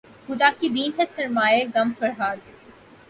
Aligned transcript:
خدا 0.27 0.49
کی 0.59 0.67
دین 0.75 0.91
ہے 0.99 1.05
سرمایۂ 1.15 1.61
غم 1.73 1.89
فرہاد 1.99 2.37